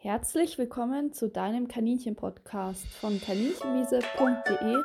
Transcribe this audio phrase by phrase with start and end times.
[0.00, 4.76] Herzlich willkommen zu deinem Kaninchen-Podcast von kaninchenwiese.de,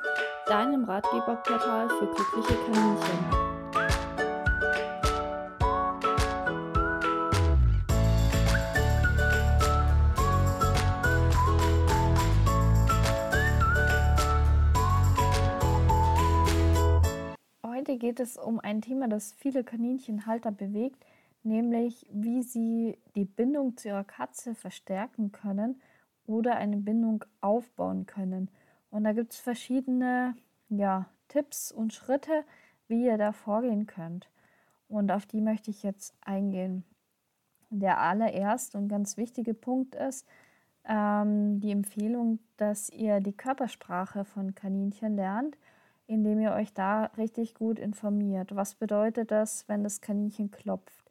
[0.47, 3.53] deinem Ratgeberportal für glückliche Kaninchen.
[17.63, 21.05] Heute geht es um ein Thema, das viele Kaninchenhalter bewegt,
[21.43, 25.81] nämlich wie sie die Bindung zu ihrer Katze verstärken können
[26.25, 28.49] oder eine Bindung aufbauen können.
[28.89, 30.35] Und da gibt es verschiedene
[30.69, 32.43] ja, Tipps und Schritte,
[32.87, 34.29] wie ihr da vorgehen könnt.
[34.87, 36.83] Und auf die möchte ich jetzt eingehen.
[37.69, 40.27] Der allererste und ganz wichtige Punkt ist
[40.85, 45.57] ähm, die Empfehlung, dass ihr die Körpersprache von Kaninchen lernt,
[46.05, 48.55] indem ihr euch da richtig gut informiert.
[48.55, 51.02] Was bedeutet das, wenn das Kaninchen klopft?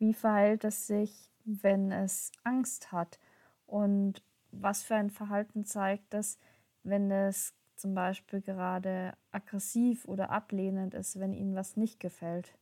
[0.00, 3.18] Wie verhält es sich, wenn es Angst hat?
[3.66, 6.38] Und was für ein Verhalten zeigt es,
[6.82, 12.56] wenn es zum Beispiel gerade aggressiv oder ablehnend ist, wenn ihnen was nicht gefällt?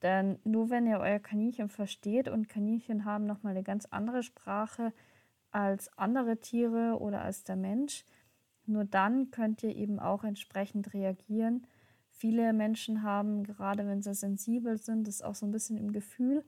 [0.00, 4.94] Denn nur wenn ihr euer Kaninchen versteht und Kaninchen haben nochmal eine ganz andere Sprache
[5.50, 8.06] als andere Tiere oder als der Mensch,
[8.64, 11.66] nur dann könnt ihr eben auch entsprechend reagieren.
[12.08, 16.42] Viele Menschen haben, gerade wenn sie sensibel sind, das auch so ein bisschen im Gefühl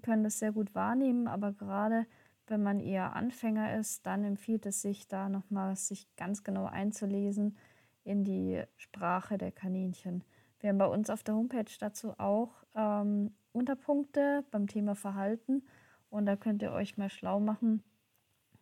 [0.00, 2.06] können das sehr gut wahrnehmen, aber gerade
[2.46, 7.56] wenn man eher Anfänger ist, dann empfiehlt es sich da nochmal sich ganz genau einzulesen
[8.04, 10.24] in die Sprache der Kaninchen.
[10.60, 15.62] Wir haben bei uns auf der Homepage dazu auch ähm, Unterpunkte beim Thema Verhalten
[16.10, 17.82] und da könnt ihr euch mal schlau machen,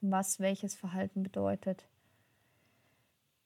[0.01, 1.89] was welches Verhalten bedeutet.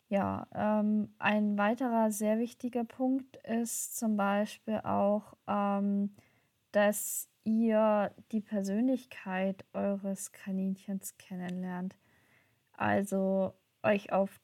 [0.08, 6.14] Ja, ähm, ein weiterer sehr wichtiger Punkt ist zum Beispiel auch, ähm,
[6.70, 11.96] dass ihr die Persönlichkeit eures Kaninchens kennenlernt.
[12.72, 14.40] Also euch auf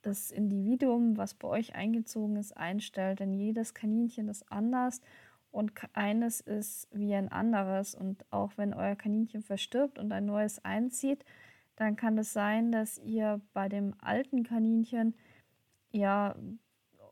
[0.00, 3.20] das Individuum, was bei euch eingezogen ist, einstellt.
[3.20, 5.00] Denn jedes Kaninchen ist anders
[5.50, 7.94] und eines ist wie ein anderes.
[7.94, 11.24] Und auch wenn euer Kaninchen verstirbt und ein neues einzieht,
[11.76, 15.14] dann kann es sein, dass ihr bei dem alten Kaninchen
[15.90, 16.34] ja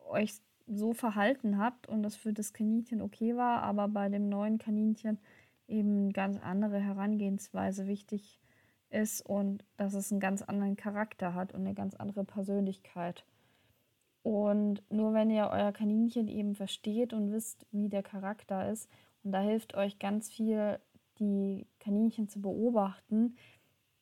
[0.09, 4.59] euch so verhalten habt und das für das Kaninchen okay war, aber bei dem neuen
[4.59, 5.19] Kaninchen
[5.67, 8.41] eben ganz andere Herangehensweise wichtig
[8.91, 13.25] ist und dass es einen ganz anderen Charakter hat und eine ganz andere Persönlichkeit.
[14.23, 18.89] Und nur wenn ihr euer Kaninchen eben versteht und wisst, wie der Charakter ist,
[19.23, 20.79] und da hilft euch ganz viel,
[21.19, 23.37] die Kaninchen zu beobachten,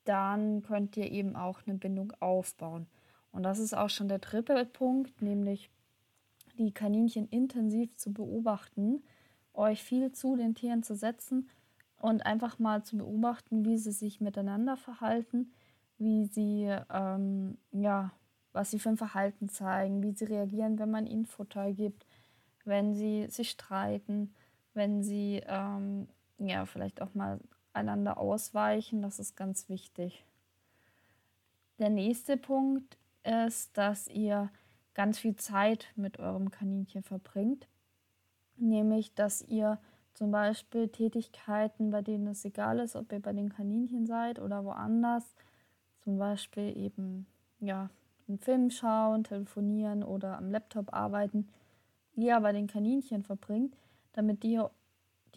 [0.04, 2.86] dann könnt ihr eben auch eine Bindung aufbauen.
[3.30, 5.70] Und das ist auch schon der dritte Punkt, nämlich
[6.58, 9.02] die Kaninchen intensiv zu beobachten,
[9.54, 11.48] euch viel zu den Tieren zu setzen
[12.00, 15.52] und einfach mal zu beobachten, wie sie sich miteinander verhalten,
[15.98, 18.12] wie sie, ähm, ja,
[18.52, 22.06] was sie für ein Verhalten zeigen, wie sie reagieren, wenn man ihnen Futter gibt,
[22.64, 24.34] wenn sie sich streiten,
[24.74, 26.08] wenn sie, ähm,
[26.38, 27.41] ja, vielleicht auch mal
[27.72, 29.02] einander ausweichen.
[29.02, 30.24] Das ist ganz wichtig.
[31.78, 34.50] Der nächste Punkt ist, dass ihr
[34.98, 37.69] ganz viel Zeit mit eurem Kaninchen verbringt.
[38.56, 39.78] Nämlich, dass ihr
[40.12, 44.64] zum Beispiel Tätigkeiten, bei denen es egal ist, ob ihr bei den Kaninchen seid oder
[44.64, 45.36] woanders,
[46.00, 47.28] zum Beispiel eben
[47.60, 47.91] ja,
[48.26, 51.48] einen Film schauen, telefonieren oder am Laptop arbeiten,
[52.16, 53.76] ihr bei den Kaninchen verbringt,
[54.15, 54.69] damit ihr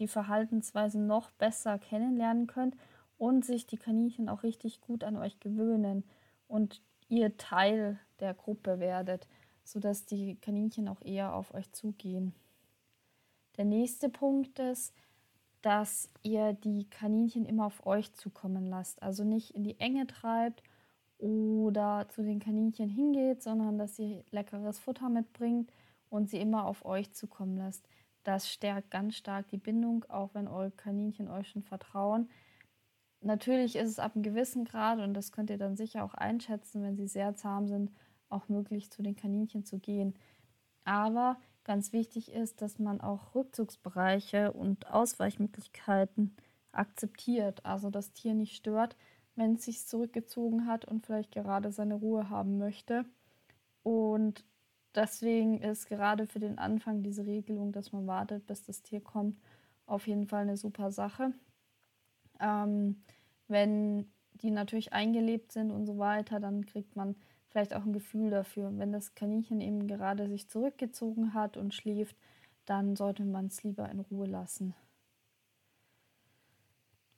[0.00, 2.76] die Verhaltensweisen noch besser kennenlernen könnt
[3.16, 6.02] und sich die Kaninchen auch richtig gut an euch gewöhnen
[6.48, 9.28] und ihr Teil der Gruppe werdet
[9.64, 12.34] sodass die Kaninchen auch eher auf euch zugehen.
[13.56, 14.94] Der nächste Punkt ist,
[15.60, 19.02] dass ihr die Kaninchen immer auf euch zukommen lasst.
[19.02, 20.62] Also nicht in die Enge treibt
[21.18, 25.72] oder zu den Kaninchen hingeht, sondern dass ihr leckeres Futter mitbringt
[26.10, 27.88] und sie immer auf euch zukommen lasst.
[28.24, 32.28] Das stärkt ganz stark die Bindung, auch wenn eure Kaninchen euch schon vertrauen.
[33.20, 36.82] Natürlich ist es ab einem gewissen Grad, und das könnt ihr dann sicher auch einschätzen,
[36.82, 37.92] wenn sie sehr zahm sind,
[38.32, 40.14] auch möglich zu den Kaninchen zu gehen.
[40.84, 46.36] Aber ganz wichtig ist, dass man auch Rückzugsbereiche und Ausweichmöglichkeiten
[46.72, 47.64] akzeptiert.
[47.64, 48.96] Also das Tier nicht stört,
[49.36, 53.04] wenn es sich zurückgezogen hat und vielleicht gerade seine Ruhe haben möchte.
[53.82, 54.44] Und
[54.94, 59.38] deswegen ist gerade für den Anfang diese Regelung, dass man wartet, bis das Tier kommt,
[59.86, 61.32] auf jeden Fall eine super Sache.
[62.40, 63.02] Ähm,
[63.48, 67.16] wenn die natürlich eingelebt sind und so weiter, dann kriegt man
[67.52, 68.72] vielleicht auch ein Gefühl dafür.
[68.76, 72.16] Wenn das Kaninchen eben gerade sich zurückgezogen hat und schläft,
[72.64, 74.74] dann sollte man es lieber in Ruhe lassen.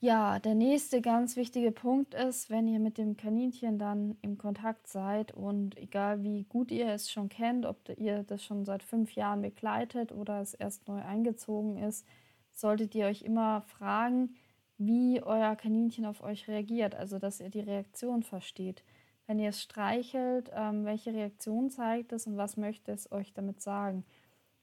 [0.00, 4.86] Ja, der nächste ganz wichtige Punkt ist, wenn ihr mit dem Kaninchen dann im Kontakt
[4.86, 9.12] seid und egal wie gut ihr es schon kennt, ob ihr das schon seit fünf
[9.12, 12.06] Jahren begleitet oder es erst neu eingezogen ist,
[12.52, 14.34] solltet ihr euch immer fragen,
[14.76, 18.84] wie euer Kaninchen auf euch reagiert, also dass ihr die Reaktion versteht.
[19.26, 23.62] Wenn ihr es streichelt, ähm, welche Reaktion zeigt es und was möchte es euch damit
[23.62, 24.04] sagen?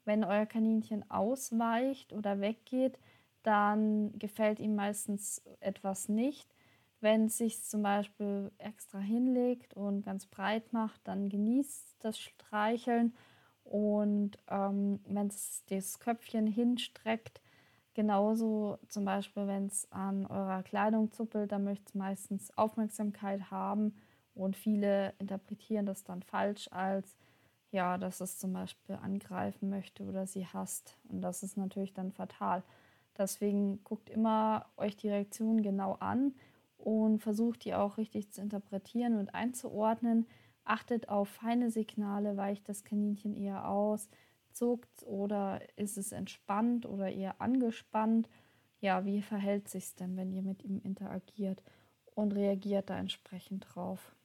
[0.06, 3.00] Wenn euer Kaninchen ausweicht oder weggeht,
[3.44, 6.54] dann gefällt ihm meistens etwas nicht.
[7.00, 13.16] Wenn es sich zum Beispiel extra hinlegt und ganz breit macht, dann genießt das Streicheln.
[13.64, 17.42] Und ähm, wenn es das Köpfchen hinstreckt,
[17.96, 23.96] genauso zum Beispiel, wenn es an eurer Kleidung zuppelt, dann möchte es meistens Aufmerksamkeit haben.
[24.42, 27.16] Und viele interpretieren das dann falsch als,
[27.72, 30.98] ja, dass es zum Beispiel angreifen möchte oder sie hasst.
[31.10, 32.64] Und das ist natürlich dann fatal.
[33.18, 36.34] Deswegen guckt immer euch die Reaktion genau an
[36.78, 40.28] und versucht die auch richtig zu interpretieren und einzuordnen.
[40.64, 44.10] Achtet auf feine Signale, weicht das Kaninchen eher aus,
[44.52, 48.28] zuckt oder ist es entspannt oder eher angespannt.
[48.80, 51.62] Ja, wie verhält sich denn, wenn ihr mit ihm interagiert
[52.16, 54.16] und reagiert da entsprechend drauf?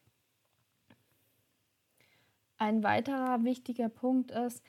[2.58, 4.62] Ein weiterer wichtiger Punkt ist,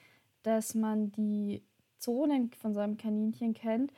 [0.43, 1.63] dass man die
[1.97, 3.93] Zonen von seinem Kaninchen kennt,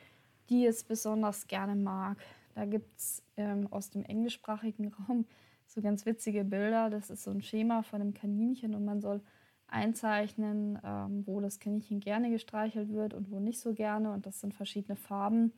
[0.48, 2.18] die es besonders gerne mag.
[2.54, 5.26] Da gibt es ähm, aus dem englischsprachigen Raum
[5.66, 6.90] so ganz witzige Bilder.
[6.90, 9.22] Das ist so ein Schema von einem Kaninchen und man soll
[9.66, 14.12] einzeichnen, ähm, wo das Kaninchen gerne gestreichelt wird und wo nicht so gerne.
[14.12, 15.52] Und das sind verschiedene Farben.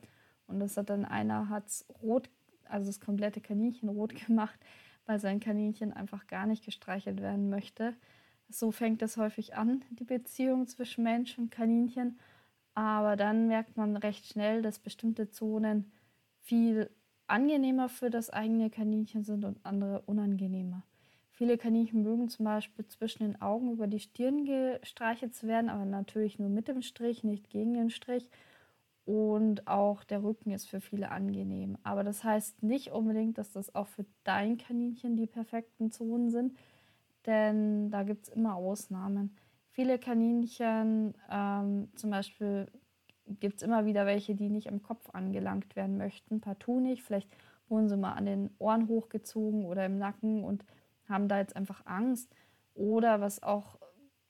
[0.46, 1.64] Und das hat dann einer hat
[2.02, 2.28] rot,
[2.64, 4.58] also das komplette Kaninchen rot gemacht,
[5.06, 7.94] weil sein Kaninchen einfach gar nicht gestreichelt werden möchte.
[8.52, 12.18] So fängt es häufig an, die Beziehung zwischen Mensch und Kaninchen.
[12.74, 15.90] Aber dann merkt man recht schnell, dass bestimmte Zonen
[16.40, 16.90] viel
[17.26, 20.82] angenehmer für das eigene Kaninchen sind und andere unangenehmer.
[21.30, 25.86] Viele Kaninchen mögen zum Beispiel zwischen den Augen über die Stirn gestreichelt zu werden, aber
[25.86, 28.28] natürlich nur mit dem Strich, nicht gegen den Strich.
[29.04, 31.78] Und auch der Rücken ist für viele angenehm.
[31.82, 36.56] Aber das heißt nicht unbedingt, dass das auch für dein Kaninchen die perfekten Zonen sind,
[37.26, 39.36] denn da gibt es immer Ausnahmen.
[39.70, 42.66] Viele Kaninchen, ähm, zum Beispiel
[43.40, 47.02] gibt es immer wieder welche, die nicht am Kopf angelangt werden möchten, partout nicht.
[47.02, 47.30] Vielleicht
[47.68, 50.64] wurden sie mal an den Ohren hochgezogen oder im Nacken und
[51.08, 52.34] haben da jetzt einfach Angst.
[52.74, 53.78] Oder was auch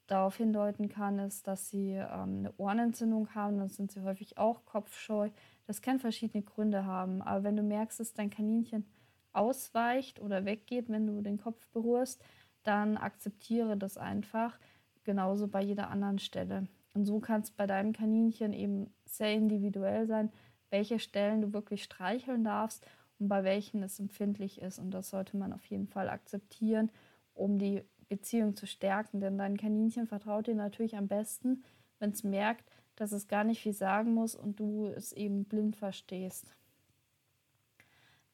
[0.07, 4.65] darauf hindeuten kann, ist, dass sie ähm, eine Ohrenentzündung haben, dann sind sie häufig auch
[4.65, 5.31] kopfscheu.
[5.67, 7.23] Das kann verschiedene Gründe haben.
[7.23, 8.87] Aber wenn du merkst, dass dein Kaninchen
[9.33, 12.23] ausweicht oder weggeht, wenn du den Kopf berührst,
[12.63, 14.59] dann akzeptiere das einfach
[15.05, 16.69] genauso bei jeder anderen Stelle.
[16.95, 20.31] Und so kann es bei deinem Kaninchen eben sehr individuell sein,
[20.71, 22.87] welche Stellen du wirklich streicheln darfst
[23.19, 24.79] und bei welchen es empfindlich ist.
[24.79, 26.91] Und das sollte man auf jeden Fall akzeptieren,
[27.35, 29.21] um die Beziehung zu stärken.
[29.21, 31.65] Denn dein Kaninchen vertraut dir natürlich am besten,
[31.99, 35.77] wenn es merkt, dass es gar nicht viel sagen muss und du es eben blind
[35.77, 36.55] verstehst.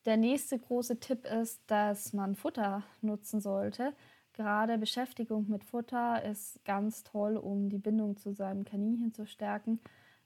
[0.04, 3.94] Der nächste große Tipp ist, dass man Futter nutzen sollte.
[4.38, 9.80] Gerade Beschäftigung mit Futter ist ganz toll, um die Bindung zu seinem Kaninchen zu stärken.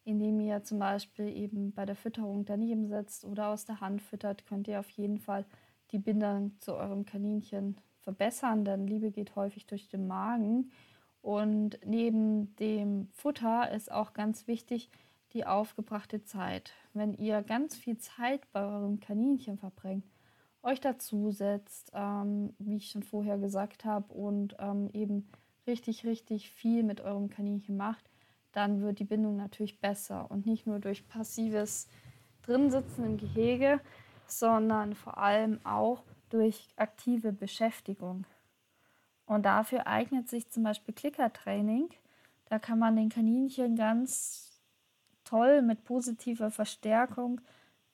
[0.04, 4.44] Indem ihr zum Beispiel eben bei der Fütterung daneben sitzt oder aus der Hand füttert,
[4.44, 5.46] könnt ihr auf jeden Fall
[5.92, 10.72] die Bindung zu eurem Kaninchen verbessern, denn Liebe geht häufig durch den Magen.
[11.22, 14.90] Und neben dem Futter ist auch ganz wichtig
[15.32, 16.74] die aufgebrachte Zeit.
[16.92, 20.04] Wenn ihr ganz viel Zeit bei eurem Kaninchen verbringt,
[20.62, 25.28] euch dazusetzt, ähm, wie ich schon vorher gesagt habe, und ähm, eben
[25.66, 28.08] richtig, richtig viel mit eurem Kaninchen macht,
[28.52, 31.88] dann wird die Bindung natürlich besser und nicht nur durch passives
[32.42, 33.80] Drinsitzen im Gehege,
[34.26, 38.26] sondern vor allem auch durch aktive Beschäftigung.
[39.26, 41.88] Und dafür eignet sich zum Beispiel Klickertraining.
[42.46, 44.60] Da kann man den Kaninchen ganz
[45.24, 47.40] toll mit positiver Verstärkung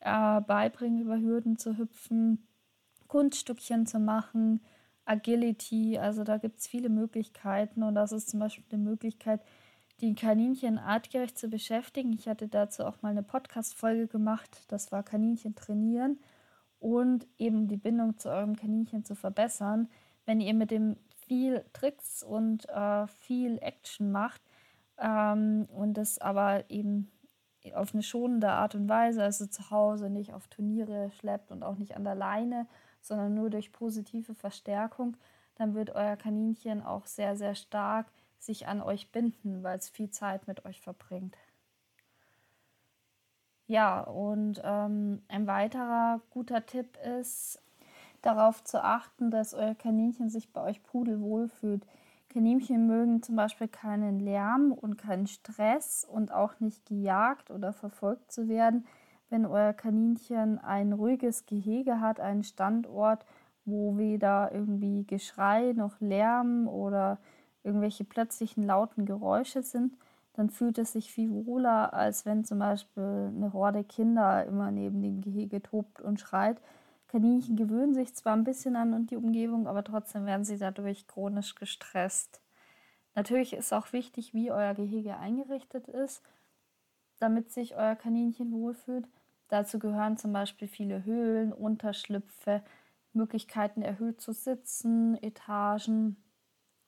[0.01, 2.48] äh, beibringen, über Hürden zu hüpfen,
[3.09, 4.61] Kunststückchen zu machen,
[5.05, 9.41] Agility, also da gibt es viele Möglichkeiten und das ist zum Beispiel eine Möglichkeit,
[10.00, 12.12] die Kaninchen artgerecht zu beschäftigen.
[12.12, 16.21] Ich hatte dazu auch mal eine Podcast-Folge gemacht, das war Kaninchen trainieren
[16.79, 19.88] und eben die Bindung zu eurem Kaninchen zu verbessern.
[20.27, 20.97] Wenn ihr mit dem
[21.27, 24.43] viel Tricks und äh, viel Action macht
[24.99, 27.11] ähm, und das aber eben
[27.75, 31.77] auf eine schonende Art und Weise, also zu Hause nicht auf Turniere schleppt und auch
[31.77, 32.67] nicht an der Leine,
[33.00, 35.17] sondern nur durch positive Verstärkung,
[35.57, 38.07] dann wird euer Kaninchen auch sehr, sehr stark
[38.38, 41.37] sich an euch binden, weil es viel Zeit mit euch verbringt.
[43.67, 47.61] Ja, und ähm, ein weiterer guter Tipp ist,
[48.23, 51.87] darauf zu achten, dass euer Kaninchen sich bei euch pudelwohl fühlt.
[52.31, 58.33] Kaninchen mögen zum Beispiel keinen Lärm und keinen Stress und auch nicht gejagt oder verfolgt
[58.33, 58.87] zu werden.
[59.30, 63.25] Wenn euer Kaninchen ein ruhiges Gehege hat, einen Standort,
[63.64, 67.18] wo weder irgendwie Geschrei noch Lärm oder
[67.62, 69.97] irgendwelche plötzlichen lauten Geräusche sind,
[70.32, 75.02] dann fühlt es sich viel wohler, als wenn zum Beispiel eine Horde Kinder immer neben
[75.02, 76.61] dem Gehege tobt und schreit.
[77.08, 81.54] Kaninchen gewöhnen sich zwar ein bisschen an die Umgebung, aber trotzdem werden sie dadurch chronisch
[81.54, 82.40] gestresst.
[83.14, 86.23] Natürlich ist auch wichtig, wie euer Gehege eingerichtet ist,
[87.18, 89.08] damit sich euer Kaninchen wohlfühlt.
[89.49, 92.62] Dazu gehören zum Beispiel viele Höhlen, Unterschlüpfe,
[93.12, 96.17] Möglichkeiten erhöht zu sitzen, Etagen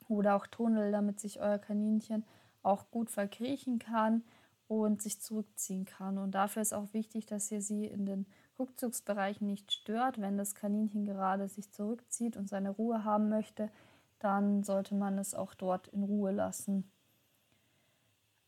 [0.08, 2.24] oder auch Tunnel, damit sich euer Kaninchen
[2.62, 4.22] auch gut verkriechen kann
[4.68, 6.18] und sich zurückziehen kann.
[6.18, 8.26] Und dafür ist auch wichtig, dass ihr sie in den
[8.58, 10.20] Rückzugsbereichen nicht stört.
[10.20, 13.70] Wenn das Kaninchen gerade sich zurückzieht und seine Ruhe haben möchte,
[14.18, 16.92] dann sollte man es auch dort in Ruhe lassen.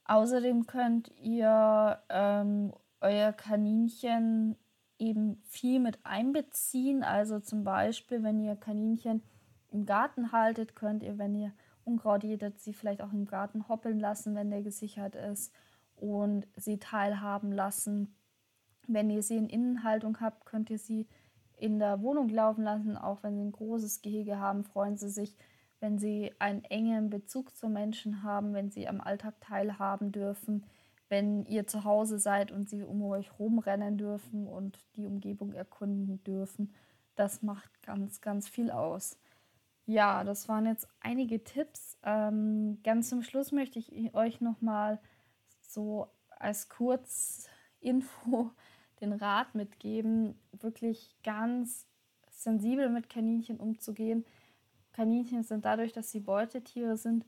[0.04, 4.56] Außerdem könnt ihr ähm, euer Kaninchen
[4.98, 7.02] eben viel mit einbeziehen.
[7.02, 9.22] Also zum Beispiel, wenn ihr Kaninchen
[9.70, 11.52] im Garten haltet, könnt ihr, wenn ihr
[11.84, 15.52] Unkraut jätet, sie vielleicht auch im Garten hoppeln lassen, wenn der gesichert ist
[15.96, 18.14] und sie teilhaben lassen.
[18.86, 21.08] Wenn ihr sie in Innenhaltung habt, könnt ihr sie
[21.56, 22.96] in der Wohnung laufen lassen.
[22.96, 25.36] Auch wenn sie ein großes Gehege haben, freuen sie sich,
[25.80, 30.64] wenn sie einen engen Bezug zu Menschen haben, wenn sie am Alltag teilhaben dürfen
[31.12, 36.24] wenn ihr zu Hause seid und sie um euch rumrennen dürfen und die Umgebung erkunden
[36.24, 36.72] dürfen.
[37.16, 39.18] Das macht ganz, ganz viel aus.
[39.84, 41.98] Ja, das waren jetzt einige Tipps.
[42.02, 44.98] Ähm, ganz zum Schluss möchte ich euch nochmal
[45.60, 48.50] so als Kurzinfo
[49.02, 51.86] den Rat mitgeben, wirklich ganz
[52.30, 54.24] sensibel mit Kaninchen umzugehen.
[54.94, 57.26] Kaninchen sind dadurch, dass sie Beutetiere sind,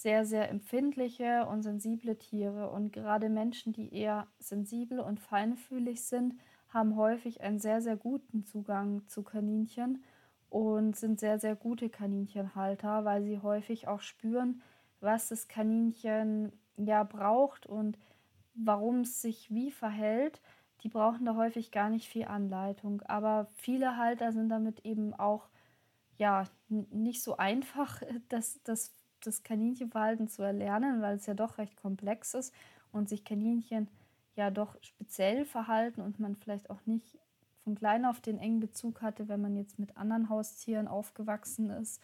[0.00, 2.70] sehr, sehr empfindliche und sensible Tiere.
[2.70, 6.34] Und gerade Menschen, die eher sensibel und feinfühlig sind,
[6.68, 10.02] haben häufig einen sehr, sehr guten Zugang zu Kaninchen
[10.48, 14.62] und sind sehr, sehr gute Kaninchenhalter, weil sie häufig auch spüren,
[15.00, 17.98] was das Kaninchen ja braucht und
[18.54, 20.40] warum es sich wie verhält.
[20.82, 23.02] Die brauchen da häufig gar nicht viel Anleitung.
[23.02, 25.50] Aber viele Halter sind damit eben auch
[26.16, 31.76] ja nicht so einfach, das, das das Kaninchenverhalten zu erlernen, weil es ja doch recht
[31.76, 32.54] komplex ist
[32.92, 33.88] und sich Kaninchen
[34.36, 37.18] ja doch speziell verhalten und man vielleicht auch nicht
[37.64, 42.02] von klein auf den engen Bezug hatte, wenn man jetzt mit anderen Haustieren aufgewachsen ist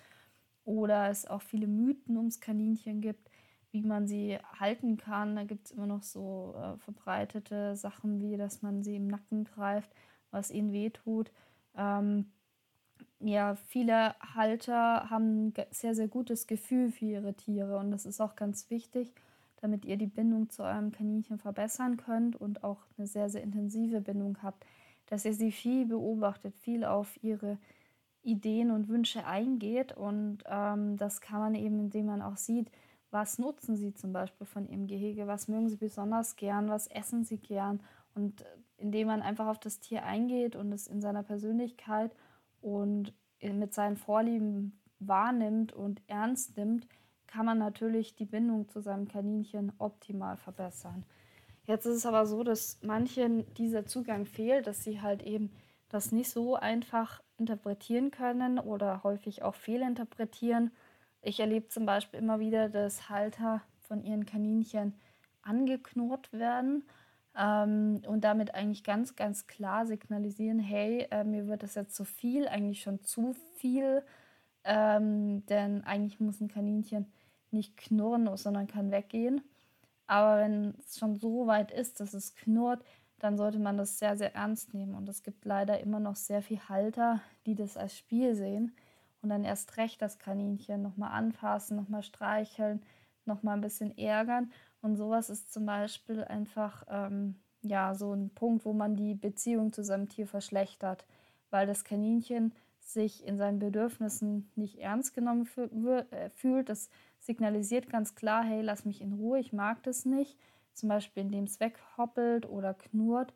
[0.64, 3.30] oder es auch viele Mythen ums Kaninchen gibt,
[3.70, 5.36] wie man sie halten kann.
[5.36, 9.44] Da gibt es immer noch so äh, verbreitete Sachen wie, dass man sie im Nacken
[9.44, 9.90] greift,
[10.30, 11.30] was ihnen wehtut.
[11.76, 12.32] Ähm,
[13.20, 18.20] ja, viele Halter haben ein sehr, sehr gutes Gefühl für ihre Tiere und das ist
[18.20, 19.12] auch ganz wichtig,
[19.60, 24.00] damit ihr die Bindung zu eurem Kaninchen verbessern könnt und auch eine sehr, sehr intensive
[24.00, 24.66] Bindung habt,
[25.06, 27.58] dass ihr sie viel beobachtet, viel auf ihre
[28.22, 32.70] Ideen und Wünsche eingeht und ähm, das kann man eben, indem man auch sieht,
[33.10, 37.24] was nutzen sie zum Beispiel von ihrem Gehege, was mögen sie besonders gern, was essen
[37.24, 37.80] sie gern
[38.14, 38.44] und
[38.78, 42.12] indem man einfach auf das Tier eingeht und es in seiner Persönlichkeit
[42.66, 46.88] und mit seinen Vorlieben wahrnimmt und ernst nimmt,
[47.28, 51.04] kann man natürlich die Bindung zu seinem Kaninchen optimal verbessern.
[51.64, 55.52] Jetzt ist es aber so, dass manchen dieser Zugang fehlt, dass sie halt eben
[55.88, 60.72] das nicht so einfach interpretieren können oder häufig auch fehlinterpretieren.
[61.22, 64.94] Ich erlebe zum Beispiel immer wieder, dass Halter von ihren Kaninchen
[65.42, 66.84] angeknurrt werden
[67.36, 72.04] ähm, und damit eigentlich ganz, ganz klar signalisieren, hey, äh, mir wird das jetzt zu
[72.04, 74.02] viel, eigentlich schon zu viel,
[74.64, 77.06] ähm, denn eigentlich muss ein Kaninchen
[77.50, 79.42] nicht knurren, sondern kann weggehen.
[80.06, 82.84] Aber wenn es schon so weit ist, dass es knurrt,
[83.18, 84.94] dann sollte man das sehr, sehr ernst nehmen.
[84.94, 88.74] Und es gibt leider immer noch sehr viele Halter, die das als Spiel sehen
[89.22, 92.82] und dann erst recht das Kaninchen nochmal anfassen, nochmal streicheln,
[93.24, 94.52] nochmal ein bisschen ärgern
[94.86, 99.72] und sowas ist zum Beispiel einfach ähm, ja so ein Punkt, wo man die Beziehung
[99.72, 101.04] zu seinem Tier verschlechtert,
[101.50, 105.48] weil das Kaninchen sich in seinen Bedürfnissen nicht ernst genommen
[106.10, 106.68] äh, fühlt.
[106.68, 106.88] Das
[107.18, 110.38] signalisiert ganz klar, hey, lass mich in Ruhe, ich mag das nicht.
[110.72, 113.34] Zum Beispiel, indem es weghoppelt oder knurrt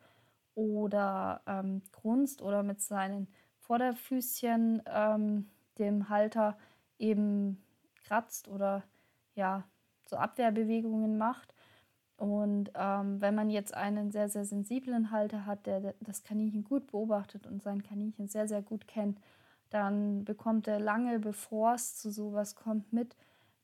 [0.55, 3.27] oder ähm, grunzt oder mit seinen
[3.57, 6.57] Vorderfüßchen ähm, dem Halter
[6.97, 7.61] eben
[8.03, 8.83] kratzt oder
[9.35, 9.65] ja
[10.11, 11.55] so Abwehrbewegungen macht.
[12.17, 16.85] Und ähm, wenn man jetzt einen sehr, sehr sensiblen Halter hat, der das Kaninchen gut
[16.87, 19.19] beobachtet und sein Kaninchen sehr, sehr gut kennt,
[19.71, 23.15] dann bekommt er lange, bevor es zu sowas kommt, mit,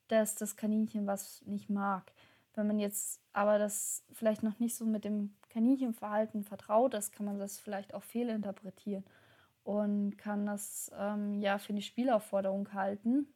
[0.08, 2.10] dass das Kaninchen was nicht mag.
[2.54, 7.26] Wenn man jetzt aber das vielleicht noch nicht so mit dem Kaninchenverhalten vertraut ist, kann
[7.26, 9.04] man das vielleicht auch fehlinterpretieren
[9.62, 13.28] und kann das ähm, ja für eine Spielaufforderung halten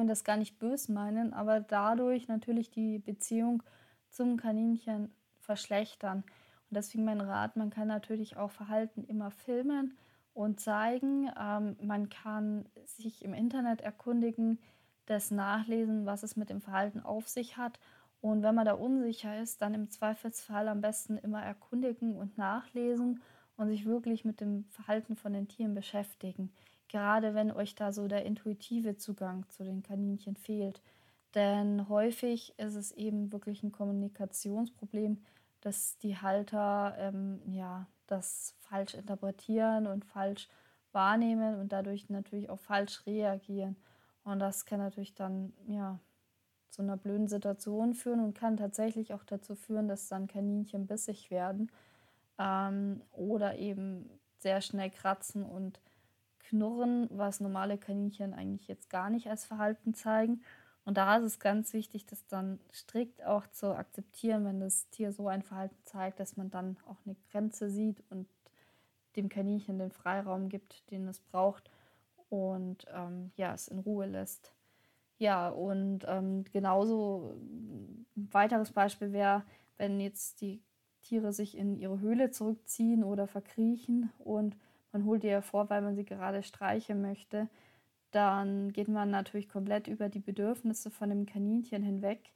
[0.00, 3.62] und das gar nicht böse meinen, aber dadurch natürlich die Beziehung
[4.08, 6.18] zum Kaninchen verschlechtern.
[6.18, 9.96] Und deswegen mein Rat, man kann natürlich auch Verhalten immer filmen
[10.34, 11.30] und zeigen.
[11.38, 14.58] Ähm, man kann sich im Internet erkundigen,
[15.06, 17.78] das nachlesen, was es mit dem Verhalten auf sich hat.
[18.20, 23.20] Und wenn man da unsicher ist, dann im Zweifelsfall am besten immer erkundigen und nachlesen
[23.56, 26.52] und sich wirklich mit dem Verhalten von den Tieren beschäftigen.
[26.92, 30.82] Gerade wenn euch da so der intuitive Zugang zu den Kaninchen fehlt.
[31.34, 35.24] Denn häufig ist es eben wirklich ein Kommunikationsproblem,
[35.62, 40.50] dass die Halter ähm, ja, das falsch interpretieren und falsch
[40.92, 43.76] wahrnehmen und dadurch natürlich auch falsch reagieren.
[44.24, 45.98] Und das kann natürlich dann ja,
[46.68, 51.30] zu einer blöden Situation führen und kann tatsächlich auch dazu führen, dass dann Kaninchen bissig
[51.30, 51.72] werden
[52.38, 55.80] ähm, oder eben sehr schnell kratzen und
[56.52, 60.42] knurren, was normale Kaninchen eigentlich jetzt gar nicht als Verhalten zeigen.
[60.84, 65.12] Und da ist es ganz wichtig, das dann strikt auch zu akzeptieren, wenn das Tier
[65.12, 68.28] so ein Verhalten zeigt, dass man dann auch eine Grenze sieht und
[69.16, 71.70] dem Kaninchen den Freiraum gibt, den es braucht
[72.28, 74.52] und ähm, ja, es in Ruhe lässt.
[75.18, 79.44] Ja, und ähm, genauso ein weiteres Beispiel wäre,
[79.78, 80.60] wenn jetzt die
[81.02, 84.56] Tiere sich in ihre Höhle zurückziehen oder verkriechen und
[84.92, 87.48] man holt ihr vor, weil man sie gerade streichen möchte,
[88.10, 92.32] dann geht man natürlich komplett über die Bedürfnisse von dem Kaninchen hinweg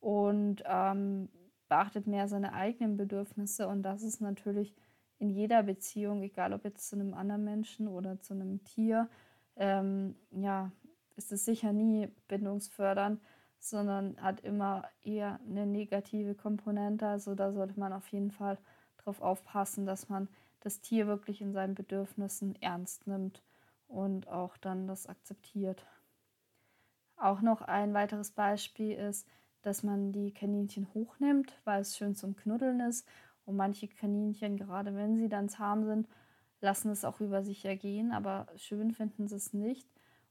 [0.00, 1.28] und ähm,
[1.68, 3.68] beachtet mehr seine eigenen Bedürfnisse.
[3.68, 4.74] Und das ist natürlich
[5.18, 9.08] in jeder Beziehung, egal ob jetzt zu einem anderen Menschen oder zu einem Tier,
[9.56, 10.72] ähm, ja,
[11.16, 13.20] ist es sicher nie bindungsfördernd,
[13.58, 17.06] sondern hat immer eher eine negative Komponente.
[17.06, 18.56] Also da sollte man auf jeden Fall
[18.98, 20.28] darauf aufpassen, dass man
[20.60, 23.42] das Tier wirklich in seinen Bedürfnissen ernst nimmt
[23.86, 25.86] und auch dann das akzeptiert.
[27.16, 29.26] Auch noch ein weiteres Beispiel ist,
[29.62, 33.08] dass man die Kaninchen hochnimmt, weil es schön zum Knuddeln ist.
[33.44, 36.08] Und manche Kaninchen, gerade wenn sie dann zahm sind,
[36.60, 39.88] lassen es auch über sich ergehen, aber schön finden sie es nicht.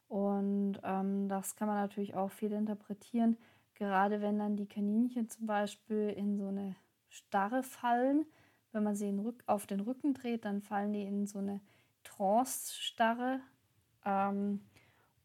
[0.08, 3.38] Und ähm, das kann man natürlich auch viel interpretieren,
[3.76, 6.76] gerade wenn dann die Kaninchen zum Beispiel in so eine
[7.10, 8.26] Starre fallen.
[8.78, 9.12] Wenn man sie
[9.48, 11.62] auf den Rücken dreht, dann fallen die in so eine
[12.04, 13.40] Trance-Starre.
[14.06, 14.62] Ähm,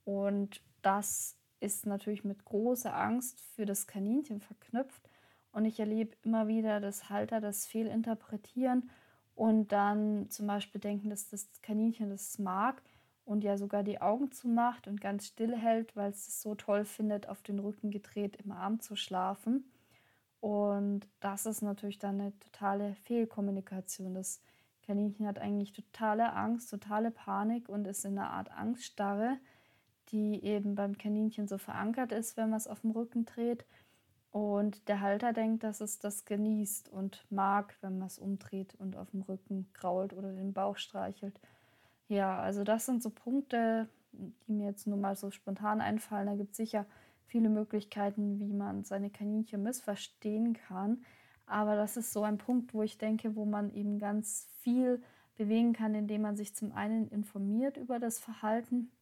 [0.07, 5.07] und das ist natürlich mit großer Angst für das Kaninchen verknüpft.
[5.53, 8.89] Und ich erlebe immer wieder, dass Halter das fehlinterpretieren
[9.35, 12.81] und dann zum Beispiel denken, dass das Kaninchen das mag
[13.27, 16.87] und ja sogar die Augen zumacht und ganz still hält, weil es es so toll
[16.87, 19.71] findet, auf den Rücken gedreht im Arm zu schlafen.
[20.43, 24.13] Und das ist natürlich dann eine totale Fehlkommunikation.
[24.13, 24.41] Das
[24.85, 29.39] Kaninchen hat eigentlich totale Angst, totale Panik und ist in einer Art Angststarre,
[30.09, 33.65] die eben beim Kaninchen so verankert ist, wenn man es auf dem Rücken dreht.
[34.33, 38.97] Und der Halter denkt, dass es das genießt und mag, wenn man es umdreht und
[38.97, 41.39] auf dem Rücken krault oder den Bauch streichelt.
[42.09, 46.27] Ja, also das sind so Punkte, die mir jetzt nur mal so spontan einfallen.
[46.27, 46.85] Da gibt es sicher
[47.33, 51.03] viele Möglichkeiten, wie man seine Kaninchen missverstehen kann.
[51.47, 55.03] Aber das ist so ein Punkt, wo ich denke, wo man eben ganz viel
[55.37, 58.93] bewegen kann, indem man sich zum einen informiert über das Verhalten,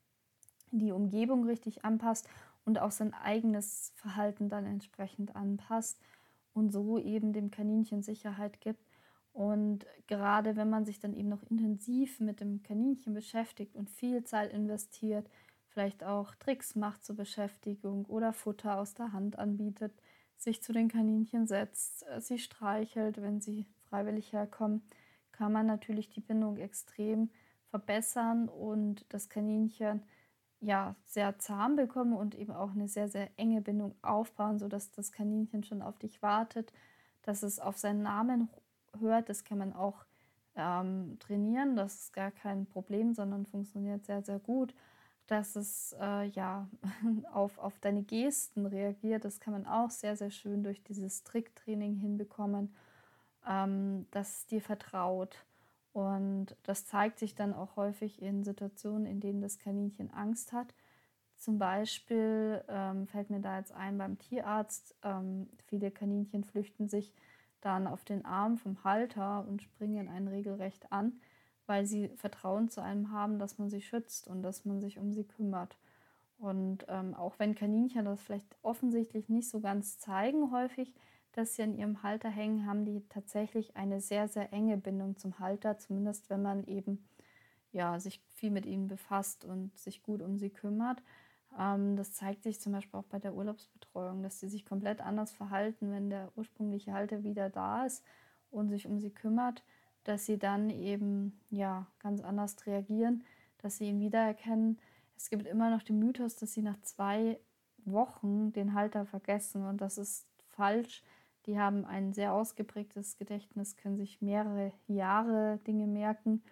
[0.71, 2.29] die Umgebung richtig anpasst
[2.65, 6.01] und auch sein eigenes Verhalten dann entsprechend anpasst
[6.55, 8.87] und so eben dem Kaninchen Sicherheit gibt.
[9.33, 14.23] Und gerade wenn man sich dann eben noch intensiv mit dem Kaninchen beschäftigt und viel
[14.23, 15.29] Zeit investiert,
[15.71, 19.93] vielleicht auch Tricks macht zur Beschäftigung oder Futter aus der Hand anbietet,
[20.37, 24.83] sich zu den Kaninchen setzt, äh, sie streichelt, wenn sie freiwillig herkommen,
[25.33, 27.31] kann man natürlich die Bindung extrem
[27.69, 30.03] verbessern und das Kaninchen
[30.61, 35.13] ja sehr zahm bekommen und eben auch eine sehr, sehr enge Bindung aufbauen, sodass das
[35.13, 36.73] Kaninchen schon auf dich wartet,
[37.23, 38.51] dass es auf seinen Namen
[38.99, 39.29] hört.
[39.29, 40.05] Das kann man auch
[40.57, 44.75] ähm, trainieren, das ist gar kein Problem, sondern funktioniert sehr, sehr gut
[45.31, 46.69] dass es äh, ja
[47.33, 49.25] auf, auf deine Gesten reagiert.
[49.25, 52.75] Das kann man auch sehr, sehr schön durch dieses Tricktraining hinbekommen,
[53.47, 55.45] ähm, dass es dir vertraut.
[55.93, 60.75] Und das zeigt sich dann auch häufig in Situationen, in denen das Kaninchen Angst hat.
[61.37, 67.15] Zum Beispiel ähm, fällt mir da jetzt ein beim Tierarzt, ähm, viele Kaninchen flüchten sich
[67.61, 71.21] dann auf den Arm vom Halter und springen einen regelrecht an,
[71.71, 75.13] weil sie Vertrauen zu einem haben, dass man sie schützt und dass man sich um
[75.13, 75.77] sie kümmert.
[76.37, 80.93] Und ähm, auch wenn Kaninchen das vielleicht offensichtlich nicht so ganz zeigen, häufig,
[81.31, 85.39] dass sie an ihrem Halter hängen, haben die tatsächlich eine sehr, sehr enge Bindung zum
[85.39, 87.05] Halter, zumindest wenn man eben
[87.71, 91.01] ja, sich viel mit ihnen befasst und sich gut um sie kümmert.
[91.57, 95.31] Ähm, das zeigt sich zum Beispiel auch bei der Urlaubsbetreuung, dass sie sich komplett anders
[95.31, 98.03] verhalten, wenn der ursprüngliche Halter wieder da ist
[98.51, 99.63] und sich um sie kümmert,
[100.05, 103.25] dass sie dann eben ja ganz anders reagieren,
[103.59, 104.79] dass sie ihn wiedererkennen
[105.21, 107.39] es gibt immer noch den Mythos, dass sie nach zwei
[107.85, 111.03] Wochen den Halter vergessen und das ist falsch.
[111.45, 116.43] Die haben ein sehr ausgeprägtes Gedächtnis, können sich mehrere Jahre Dinge merken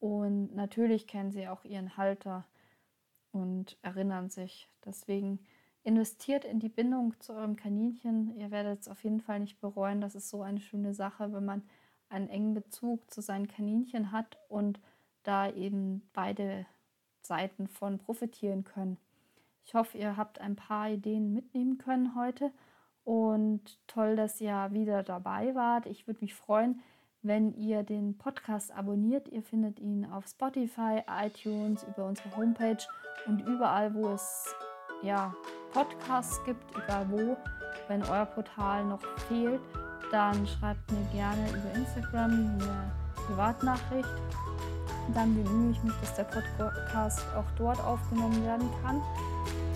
[0.00, 2.44] und natürlich kennen sie auch ihren Halter
[3.30, 4.68] und erinnern sich.
[4.84, 5.38] Deswegen
[5.84, 8.36] investiert in die Bindung zu eurem Kaninchen.
[8.36, 10.00] Ihr werdet es auf jeden Fall nicht bereuen.
[10.00, 11.62] Das ist so eine schöne Sache, wenn man
[12.10, 14.80] einen engen Bezug zu seinen Kaninchen hat und
[15.22, 16.66] da eben beide
[17.20, 18.96] Seiten von profitieren können.
[19.64, 22.50] Ich hoffe, ihr habt ein paar Ideen mitnehmen können heute
[23.04, 25.86] und toll, dass ihr wieder dabei wart.
[25.86, 26.80] Ich würde mich freuen,
[27.22, 29.28] wenn ihr den Podcast abonniert.
[29.28, 32.78] Ihr findet ihn auf Spotify, iTunes, über unsere Homepage
[33.26, 34.54] und überall, wo es
[35.02, 35.34] ja,
[35.72, 37.36] Podcasts gibt, egal wo.
[37.88, 39.60] Wenn euer Portal noch fehlt,
[40.10, 42.92] dann schreibt mir gerne über Instagram eine
[43.26, 44.08] Privatnachricht
[45.14, 49.00] dann bemühe ich mich, dass der Podcast auch dort aufgenommen werden kann.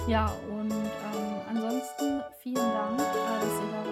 [0.06, 3.91] Ja, und ähm, ansonsten vielen Dank, äh, dass ihr dabei